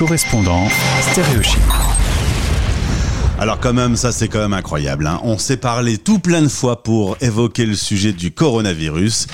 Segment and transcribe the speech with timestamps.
[0.00, 0.66] correspondant
[1.02, 1.60] stéréochic.
[3.38, 5.06] Alors quand même, ça c'est quand même incroyable.
[5.06, 5.20] Hein.
[5.24, 9.26] On s'est parlé tout plein de fois pour évoquer le sujet du coronavirus.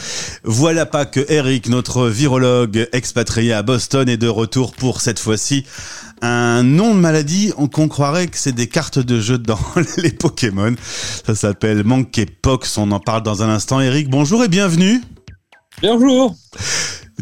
[0.42, 5.64] Voilà pas que Eric, notre virologue expatrié à Boston, est de retour pour cette fois-ci
[6.21, 9.60] un nom de maladie qu'on croirait que c'est des cartes de jeu dans
[9.98, 10.74] les Pokémon.
[11.24, 12.76] Ça s'appelle Monkeypox.
[12.78, 13.80] On en parle dans un instant.
[13.80, 15.01] Eric, bonjour et bienvenue.
[15.80, 16.34] Bonjour.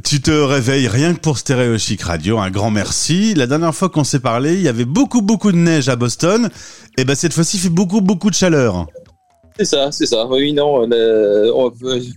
[0.03, 2.39] Tu te réveilles rien que pour Stéréo Chic Radio.
[2.39, 3.35] Un grand merci.
[3.35, 6.51] La dernière fois qu'on s'est parlé, il y avait beaucoup, beaucoup de neige à Boston.
[6.99, 8.87] Et ben, cette fois-ci, il fait beaucoup, beaucoup de chaleur.
[9.57, 10.27] C'est ça, c'est ça.
[10.27, 10.81] Oui, non,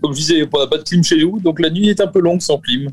[0.01, 2.07] comme je disais, on n'a pas de clim chez nous, donc la nuit est un
[2.07, 2.89] peu longue sans clim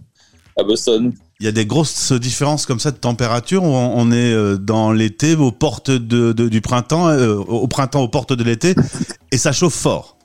[0.59, 1.13] à Boston.
[1.41, 3.63] Il y a des grosses différences comme ça de température.
[3.65, 8.35] On est euh, dans l'été, aux portes de, du printemps, euh, au printemps, aux portes
[8.35, 8.75] de l'été,
[9.33, 10.19] et ça chauffe fort.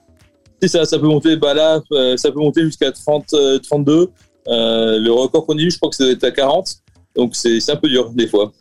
[0.61, 4.11] C'est ça, ça peut monter, bah là, euh, ça peut monter jusqu'à 30, 32.
[4.49, 6.77] Euh, le record qu'on a eu, je crois que c'est à 40.
[7.15, 8.51] Donc c'est un peu dur des fois.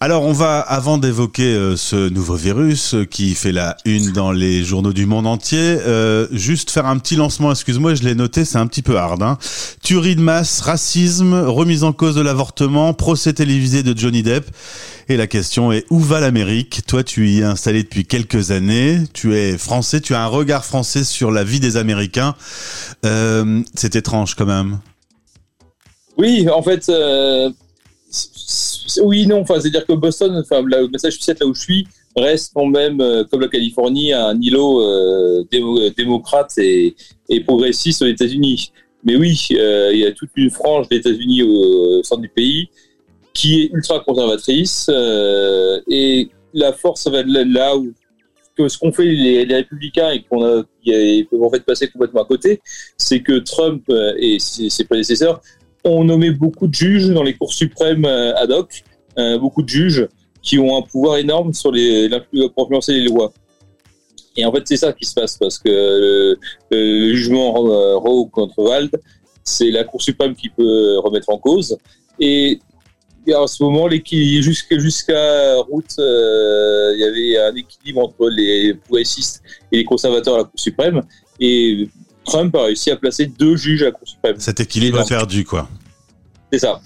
[0.00, 4.32] Alors on va, avant d'évoquer euh, ce nouveau virus euh, qui fait la une dans
[4.32, 5.78] les journaux du monde entier,
[6.32, 9.22] juste faire un petit lancement, excuse-moi, je l'ai noté, c'est un petit peu hard.
[9.22, 9.38] Hein.
[9.82, 14.50] Tuerie de masse, racisme, remise en cause de l'avortement, procès télévisé de Johnny Depp.
[15.08, 16.82] Et la question est, où va l'Amérique?
[16.86, 20.64] Toi, tu y es installé depuis quelques années, tu es français, tu as un regard
[20.64, 22.34] français sur la vie des Américains.
[23.02, 24.78] c'est étrange quand même.
[26.16, 27.50] Oui, en fait, euh,
[29.02, 29.40] oui, non.
[29.40, 33.24] Enfin, c'est-à-dire que Boston, enfin, le Massachusetts, là où je suis, reste quand même, euh,
[33.24, 35.44] comme la Californie, un îlot euh,
[35.96, 36.94] démocrate et,
[37.44, 38.72] progressiste aux États-Unis.
[39.02, 42.68] Mais oui, il y a toute une frange des États-Unis au, centre du pays
[43.34, 44.88] qui est ultra conservatrice
[45.88, 47.92] et la force va là où
[48.56, 52.24] que ce qu'ont fait les, républicains et qu'on a, peuvent en fait passer complètement à
[52.24, 52.62] côté,
[52.96, 53.84] c'est que Trump
[54.16, 55.42] et ses prédécesseurs
[55.84, 58.82] on nommé beaucoup de juges dans les cours suprêmes euh, ad hoc,
[59.18, 60.08] euh, beaucoup de juges
[60.42, 62.08] qui ont un pouvoir énorme sur les,
[62.54, 63.32] pour influencer les lois.
[64.36, 66.36] Et en fait, c'est ça qui se passe parce que
[66.70, 68.90] le, jugement euh, Roe contre Wald,
[69.44, 71.78] c'est la Cour suprême qui peut remettre en cause.
[72.18, 72.58] Et
[73.34, 79.78] en ce moment, jusqu'à jusqu'à route, il y avait un équilibre entre les progressistes et
[79.78, 81.02] les conservateurs à la Cour suprême.
[82.24, 84.36] Trump a réussi à placer deux juges à la Cour suprême.
[84.38, 85.68] Cet équilibre a perdu, quoi.
[86.52, 86.80] C'est ça.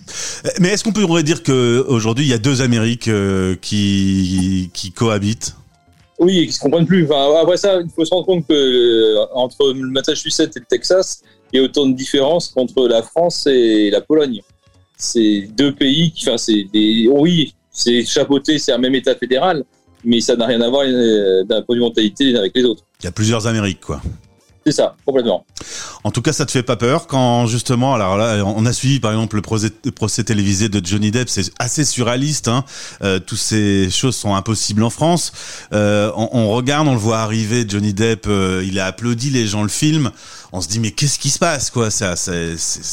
[0.60, 5.54] Mais est-ce qu'on pourrait dire qu'aujourd'hui, il y a deux Amériques euh, qui, qui cohabitent?
[6.18, 7.06] Oui, et qui se comprennent plus.
[7.12, 11.22] après ça, il faut se rendre compte que euh, entre le Massachusetts et le Texas,
[11.52, 14.40] il y a autant de différences qu'entre la France et la Pologne.
[14.96, 19.64] C'est deux pays qui, enfin, c'est des, oui, c'est chapeauté, c'est un même État fédéral,
[20.04, 22.82] mais ça n'a rien à voir euh, d'un point de vue mentalité avec les autres.
[23.00, 24.00] Il y a plusieurs Amériques, quoi.
[24.68, 25.46] C'est ça, complètement.
[26.04, 29.00] En tout cas, ça te fait pas peur quand justement, alors là, on a suivi
[29.00, 32.48] par exemple le procès, télévisé de Johnny Depp, c'est assez surréaliste.
[32.48, 32.66] Hein.
[33.02, 35.32] Euh, toutes ces choses sont impossibles en France.
[35.72, 39.62] Euh, on, regarde, on le voit arriver, Johnny Depp, euh, il a applaudi, les gens
[39.62, 40.10] le filment.
[40.52, 41.90] On se dit mais qu'est-ce qui se passe quoi?
[41.90, 42.92] Ça, c'est c'est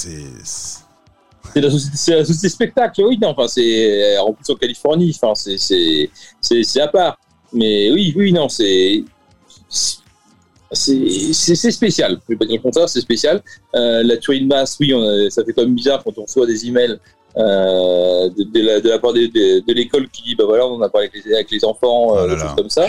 [1.57, 7.17] la société, spectacle, oui, non, enfin, c'est en plus en Californie, enfin, c'est à part.
[7.51, 9.03] Mais oui, oui, non, c'est
[10.71, 12.19] c'est spécial.
[12.27, 13.41] Je vais pas dire le contraire, c'est spécial.
[13.75, 14.93] Euh, la tuerie de masse, oui,
[15.29, 16.97] ça fait quand même bizarre quand on reçoit des emails
[17.37, 21.65] euh, de, la, part de, l'école qui dit, bah voilà, on a parlé avec les,
[21.65, 22.87] enfants, euh, oh des choses comme ça.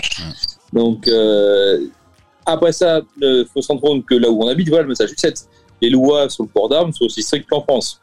[0.73, 1.09] Donc,
[2.45, 5.47] après ça, il faut se rendre compte que là où on habite, voilà, le Massachusetts,
[5.81, 8.01] les lois sur le port d'armes sont aussi strictes qu'en France.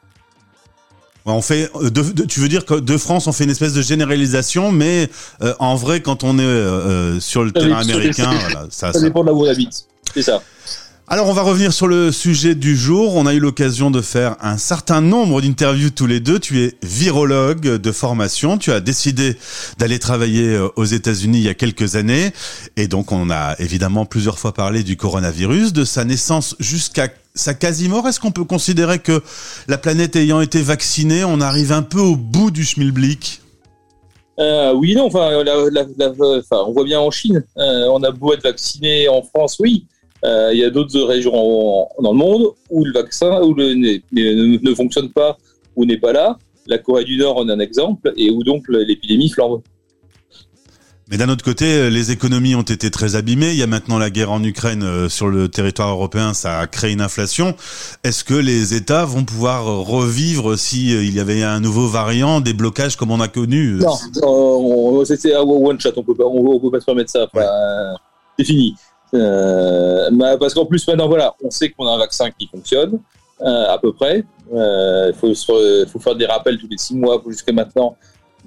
[1.26, 1.90] On fait, euh,
[2.28, 5.08] tu veux dire que de France, on fait une espèce de généralisation, mais
[5.42, 8.30] euh, en vrai, quand on est euh, sur le terrain américain,
[8.70, 9.86] ça, ça, dépend de là où on habite.
[10.12, 10.42] C'est ça.
[11.06, 13.14] Alors, on va revenir sur le sujet du jour.
[13.14, 16.38] On a eu l'occasion de faire un certain nombre d'interviews tous les deux.
[16.38, 18.56] Tu es virologue de formation.
[18.56, 19.36] Tu as décidé
[19.78, 22.32] d'aller travailler aux États-Unis il y a quelques années.
[22.76, 27.52] Et donc, on a évidemment plusieurs fois parlé du coronavirus, de sa naissance jusqu'à sa
[27.52, 28.08] quasi-mort.
[28.08, 29.22] Est-ce qu'on peut considérer que
[29.68, 33.42] la planète ayant été vaccinée, on arrive un peu au bout du schmilblick?
[34.40, 35.30] Euh, oui, non, enfin,
[36.50, 39.86] on voit bien en Chine, euh, on a beau être vacciné en France, oui,
[40.24, 41.32] euh, il y a d'autres régions
[42.00, 45.36] dans le monde où le vaccin où le, ne, ne, fonctionne pas
[45.76, 46.38] ou n'est pas là.
[46.66, 49.60] La Corée du Nord en est un exemple et où donc l'épidémie flambe.
[51.10, 53.50] Mais d'un autre côté, les économies ont été très abîmées.
[53.50, 56.66] Il y a maintenant la guerre en Ukraine euh, sur le territoire européen, ça a
[56.66, 57.54] créé une inflation.
[58.04, 62.40] Est-ce que les États vont pouvoir revivre si euh, il y avait un nouveau variant,
[62.40, 63.94] des blocages comme on a connu Non,
[65.04, 65.90] c'était un one shot.
[65.96, 67.28] On on, peut pas se permettre ça.
[68.38, 68.74] c'est fini.
[69.14, 72.98] Euh, parce qu'en plus maintenant, voilà, on sait qu'on a un vaccin qui fonctionne.
[73.40, 74.24] à peu près.
[74.52, 77.96] Il faut, faut, faire des rappels tous les six mois jusqu'à maintenant,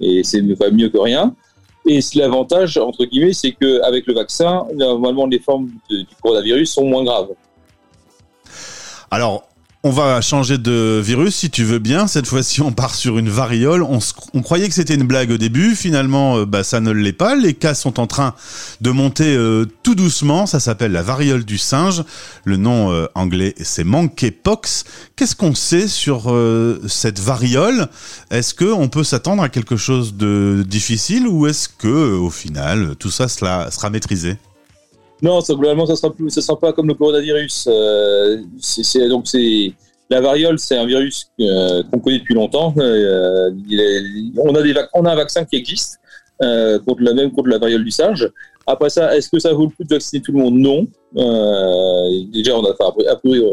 [0.00, 1.34] et c'est mieux que rien.
[1.86, 7.02] Et l'avantage, entre guillemets, c'est qu'avec le vaccin, normalement, les formes du coronavirus sont moins
[7.02, 7.30] graves.
[9.10, 9.48] Alors,
[9.84, 12.08] on va changer de virus si tu veux bien.
[12.08, 13.84] Cette fois-ci, on part sur une variole.
[13.84, 15.76] On, croyait que c'était une blague au début.
[15.76, 17.36] Finalement, euh, bah, ça ne l'est pas.
[17.36, 18.34] Les cas sont en train
[18.80, 20.46] de monter euh, tout doucement.
[20.46, 22.02] Ça s'appelle la variole du singe.
[22.44, 24.84] Le nom euh, anglais, c'est monkeypox.
[25.14, 26.34] Qu'est-ce qu'on sait sur
[26.88, 27.88] cette variole?
[28.30, 32.96] Est-ce que on peut s'attendre à quelque chose de difficile ou est-ce que, au final,
[32.98, 34.38] tout ça sera maîtrisé?
[35.22, 37.68] Non, ça, globalement, ça sera plus, ça sera pas comme le coronavirus.
[37.68, 39.72] Euh, c'est, donc c'est
[40.10, 42.72] la variole, c'est un virus euh, qu'on connaît depuis longtemps.
[42.78, 43.50] Euh,
[44.38, 45.98] on a des, on a un vaccin qui existe
[46.42, 48.30] euh, contre la même contre la variole du singe.
[48.66, 50.58] Après ça, est-ce que ça vaut le coup de vacciner tout le monde?
[50.58, 50.86] Non.
[51.16, 52.92] Euh, déjà, on a, enfin,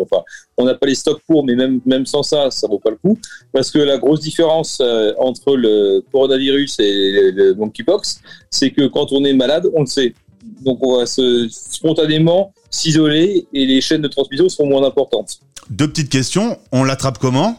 [0.02, 0.24] enfin,
[0.58, 2.98] on n'a pas les stocks pour, mais même même sans ça, ça vaut pas le
[2.98, 3.18] coup,
[3.54, 4.82] parce que la grosse différence
[5.18, 8.20] entre le coronavirus et le monkeypox,
[8.50, 10.14] c'est que quand on est malade, on le sait
[10.62, 15.40] donc on va se, spontanément s'isoler et les chaînes de transmission seront moins importantes.
[15.70, 16.58] Deux petites questions.
[16.72, 17.58] On l'attrape comment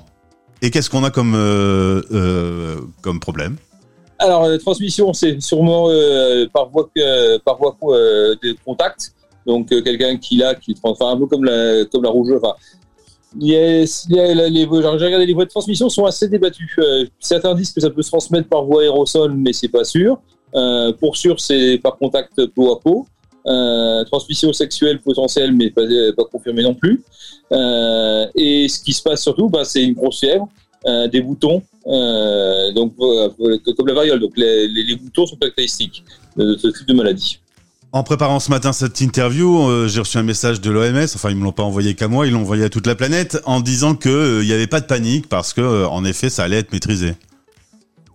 [0.63, 3.57] Et qu'est-ce qu'on a comme, euh, euh, comme problème
[4.19, 6.89] Alors, la transmission, c'est sûrement euh, par voie,
[7.45, 9.13] par voie de contact.
[9.47, 12.33] Donc, quelqu'un qui l'a, qui enfin, un peu comme la, comme la rouge.
[12.37, 12.55] Enfin,
[13.39, 16.75] Yes, les, j'ai regardé les voies de transmission sont assez débattues.
[17.21, 20.19] certains disent que ça peut se transmettre par voie aérosol, mais c'est pas sûr.
[20.55, 23.07] Euh, pour sûr, c'est par contact peau à peau.
[23.47, 25.83] Euh, transmission sexuelle potentielle, mais pas,
[26.17, 27.03] pas confirmée non plus.
[27.53, 30.49] Euh, et ce qui se passe surtout, bah, c'est une grosse fièvre,
[31.11, 31.63] des boutons,
[32.75, 34.21] donc comme la variole.
[34.21, 36.05] Donc les, boutons sont caractéristiques
[36.37, 37.39] de, ce type de maladie.
[37.93, 41.07] En préparant ce matin cette interview, j'ai reçu un message de l'OMS.
[41.15, 43.39] Enfin, ils me l'ont pas envoyé qu'à moi, ils l'ont envoyé à toute la planète
[43.47, 46.73] en disant qu'il n'y avait pas de panique parce que, en effet, ça allait être
[46.73, 47.15] maîtrisé.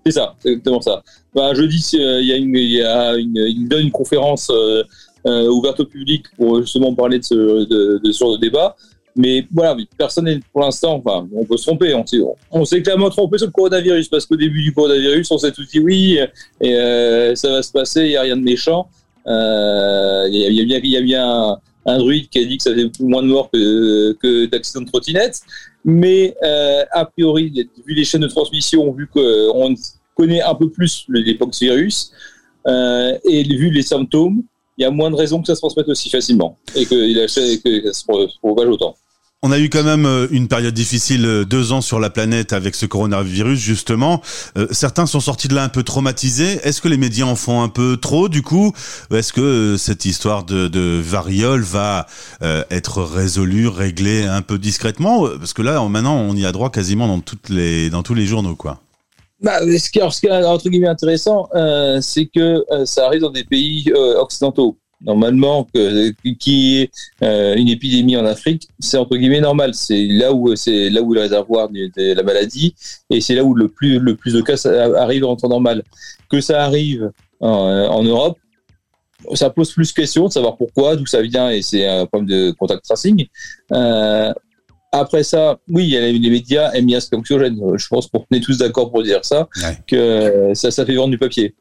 [0.05, 1.03] C'est ça, c'est exactement ça.
[1.33, 4.83] Bah, jeudi, il y a une, il y a une, il donne une conférence euh,
[5.27, 8.75] euh, ouverte au public pour justement parler de ce, de, de, sur le débat.
[9.15, 11.93] Mais voilà, personne n'est pour l'instant, enfin, on peut se tromper.
[12.51, 15.67] On s'est, clairement trompé sur le coronavirus parce qu'au début du coronavirus, on s'est tous
[15.67, 16.17] dit oui,
[16.61, 18.87] et euh, ça va se passer, il n'y a rien de méchant.
[19.27, 22.45] Euh, il y, a, y, a bien, y a bien un, un, druide qui a
[22.45, 25.41] dit que ça faisait moins de morts que, que d'accidents de trottinette.
[25.83, 27.51] Mais euh, a priori,
[27.85, 29.73] vu les chaînes de transmission, vu qu'on
[30.15, 32.11] connaît un peu plus l'époque virus,
[32.67, 34.43] euh, et vu les symptômes,
[34.77, 37.27] il y a moins de raisons que ça se transmette aussi facilement et que, que
[37.91, 38.95] ça se propage autant.
[39.43, 42.53] On a eu quand même euh, une période difficile, euh, deux ans sur la planète
[42.53, 44.21] avec ce coronavirus justement.
[44.55, 46.59] Euh, certains sont sortis de là un peu traumatisés.
[46.61, 48.71] Est-ce que les médias en font un peu trop du coup?
[49.09, 52.05] Est-ce que cette histoire de, de variole va
[52.69, 55.27] être résolue, réglée un peu discrètement?
[55.39, 58.27] Parce que là, maintenant, on y a droit quasiment dans toutes les dans tous les
[58.27, 58.79] journaux, quoi.
[59.41, 61.49] Bah, ce, qui, ce qui est entre guillemets intéressant,
[62.01, 66.91] c'est que ça arrive dans des pays occidentaux normalement que qui est
[67.23, 69.73] euh, une épidémie en Afrique, c'est entre guillemets normal.
[69.73, 72.75] C'est là où c'est là où le réservoir de, la maladie
[73.09, 74.57] et c'est là où le plus le plus de cas
[74.97, 75.83] arrive en temps normal.
[76.29, 78.37] Que ça arrive en, Europe,
[79.33, 82.29] ça pose plus de questions de savoir pourquoi, d'où ça vient et c'est un problème
[82.29, 83.25] de contact tracing.
[83.71, 84.31] Euh,
[84.91, 87.57] après ça, oui, il y a les, médias aiment bien ce anxiogène.
[87.77, 89.47] Je pense qu'on est tous d'accord pour dire ça,
[89.87, 91.55] que ça, ça fait vendre du papier.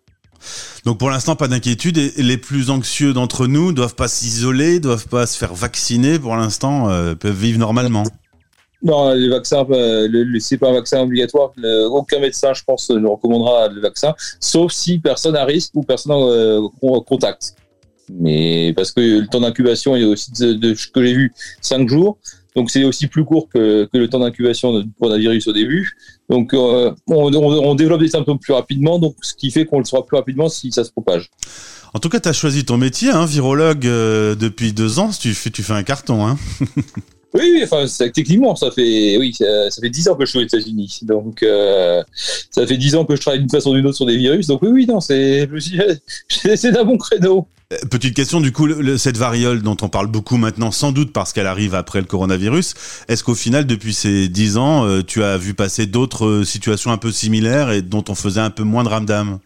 [0.85, 1.99] Donc pour l'instant, pas d'inquiétude.
[1.99, 6.19] Et les plus anxieux d'entre nous doivent pas s'isoler, doivent pas se faire vacciner.
[6.19, 8.05] Pour l'instant, euh, peuvent vivre normalement.
[8.83, 11.53] Non, euh, le, c'est pas un vaccin obligatoire.
[11.91, 16.13] aucun médecin, je pense, ne recommandera le vaccin, sauf si personne à risque ou personne
[16.13, 17.55] en euh, contact.
[18.19, 22.19] Mais parce que le temps d'incubation est aussi de, ce que j'ai vu 5 jours.
[22.57, 25.97] Donc c'est aussi plus court que, le temps d'incubation pour un virus au début.
[26.29, 29.85] Donc euh, on, on, développe des symptômes plus rapidement, donc ce qui fait qu'on le
[29.85, 31.31] saura plus rapidement si ça se propage.
[31.93, 35.11] En tout cas, tu as choisi ton métier, hein, virologue, euh, depuis deux ans.
[35.11, 36.27] Tu fais, tu fais un carton.
[36.27, 36.39] Hein.
[37.33, 40.43] Oui, oui, enfin, techniquement, ça fait, oui, ça, fait dix ans que je suis aux
[40.43, 41.01] États-Unis.
[41.03, 42.03] Donc, euh,
[42.51, 44.49] ça fait dix ans que je travaille d'une façon ou d'une autre sur des virus.
[44.49, 45.49] Donc, oui, oui, non, c'est,
[46.29, 47.47] c'est un bon créneau.
[47.73, 48.67] Euh, petite question, du coup,
[48.99, 52.75] cette variole dont on parle beaucoup maintenant, sans doute parce qu'elle arrive après le coronavirus,
[53.07, 56.99] est-ce qu'au final, depuis ces dix ans, euh, tu as vu passer d'autres situations un
[56.99, 59.39] peu similaires et dont on faisait un peu moins de ramdam?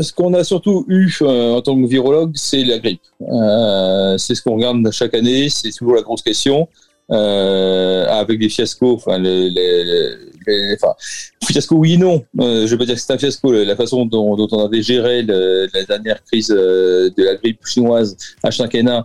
[0.00, 3.02] Ce qu'on a surtout eu en tant que virologue, c'est la grippe.
[3.18, 6.68] c'est ce qu'on regarde chaque année, c'est toujours la grosse question
[7.10, 8.94] euh, avec des fiascos.
[8.94, 9.84] Enfin, les, les,
[10.46, 10.94] les, enfin,
[11.44, 12.24] fiasco oui non.
[12.40, 13.52] Euh, je veux pas dire que c'est un fiasco.
[13.52, 17.64] La façon dont, dont on avait géré le, la dernière crise euh, de la grippe
[17.66, 19.04] chinoise H5N1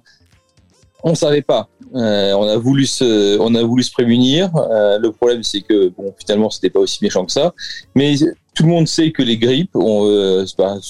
[1.04, 1.70] On savait pas.
[1.96, 4.50] Euh, on a voulu se, on a voulu se prémunir.
[4.56, 7.54] Euh, le problème, c'est que bon, finalement, c'était pas aussi méchant que ça.
[7.96, 8.16] Mais
[8.54, 10.46] tout le monde sait que les grippes, on, euh,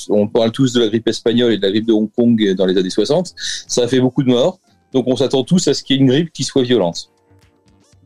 [0.10, 2.65] on parle tous de la grippe espagnole et de la grippe de Hong Kong dans
[2.65, 3.34] les années 60.
[3.67, 4.60] Ça a fait beaucoup de morts.
[4.96, 7.10] Donc, on s'attend tous à ce qu'il y ait une grippe qui soit violente.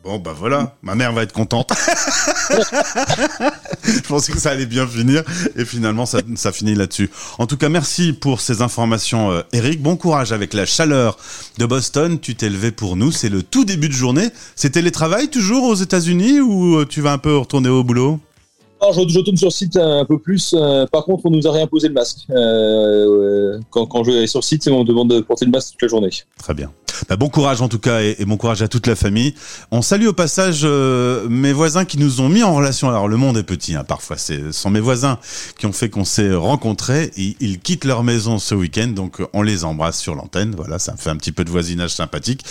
[0.03, 1.69] Bon, bah voilà, ma mère va être contente.
[3.83, 5.23] Je pensais que ça allait bien finir
[5.55, 7.11] et finalement ça, finit là-dessus.
[7.37, 9.83] En tout cas, merci pour ces informations, euh, Eric.
[9.83, 11.17] Bon courage avec la chaleur
[11.59, 12.19] de Boston.
[12.19, 13.11] Tu t'es levé pour nous.
[13.11, 14.29] C'est le tout début de journée.
[14.55, 18.19] C'est télétravail toujours aux États-Unis ou euh, tu vas un peu retourner au boulot?
[18.81, 20.53] Alors, je, je, tourne sur site un peu plus.
[20.53, 22.19] Euh, par contre, on nous a réimposé le masque.
[22.29, 25.81] Euh, quand, quand, je vais sur site, on me demande de porter le masque toute
[25.81, 26.09] la journée.
[26.37, 26.71] Très bien.
[27.07, 29.33] Bah, bon courage en tout cas et, et, bon courage à toute la famille.
[29.71, 32.89] On salue au passage euh, mes voisins qui nous ont mis en relation.
[32.89, 34.17] Alors le monde est petit hein, parfois.
[34.17, 35.19] Ce sont mes voisins
[35.57, 37.11] qui ont fait qu'on s'est rencontrés.
[37.17, 40.53] Et, ils quittent leur maison ce week-end, donc on les embrasse sur l'antenne.
[40.55, 42.43] Voilà, ça fait un petit peu de voisinage sympathique.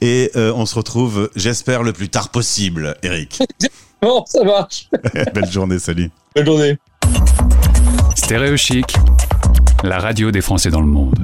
[0.00, 3.40] Et on se retrouve, j'espère, le plus tard possible, Eric.
[4.02, 4.88] Bon, ça marche.
[5.34, 6.10] Belle journée, salut.
[6.34, 6.78] Belle journée.
[8.14, 8.94] Stéréo Chic,
[9.82, 11.18] la radio des Français dans le monde.